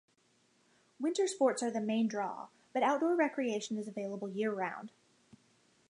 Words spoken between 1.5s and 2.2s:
are the main